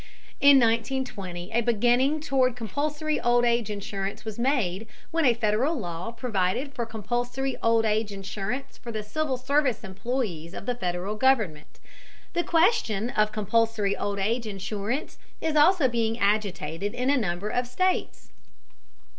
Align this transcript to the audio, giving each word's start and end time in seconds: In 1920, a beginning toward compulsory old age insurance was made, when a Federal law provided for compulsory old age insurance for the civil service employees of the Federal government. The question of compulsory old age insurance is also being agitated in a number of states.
In 0.39 0.57
1920, 0.59 1.51
a 1.51 1.61
beginning 1.61 2.21
toward 2.21 2.55
compulsory 2.55 3.21
old 3.21 3.45
age 3.45 3.69
insurance 3.69 4.25
was 4.25 4.39
made, 4.39 4.87
when 5.11 5.25
a 5.25 5.35
Federal 5.35 5.75
law 5.77 6.09
provided 6.11 6.73
for 6.73 6.87
compulsory 6.87 7.55
old 7.61 7.85
age 7.85 8.11
insurance 8.11 8.79
for 8.79 8.91
the 8.91 9.03
civil 9.03 9.37
service 9.37 9.83
employees 9.83 10.55
of 10.55 10.65
the 10.65 10.73
Federal 10.73 11.13
government. 11.13 11.79
The 12.33 12.43
question 12.43 13.11
of 13.11 13.31
compulsory 13.31 13.95
old 13.95 14.17
age 14.17 14.47
insurance 14.47 15.19
is 15.39 15.55
also 15.55 15.87
being 15.87 16.17
agitated 16.17 16.95
in 16.95 17.11
a 17.11 17.15
number 17.17 17.49
of 17.49 17.67
states. 17.67 18.31